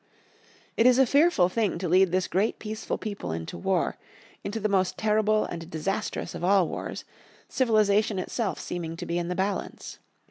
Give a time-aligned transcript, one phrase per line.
[0.77, 3.97] "It is a fearful thing to lead this great peaceful people into war,
[4.43, 7.05] into the most terrible and disastrous of all wars,
[7.47, 9.99] civilization itself seeming to be in the balance.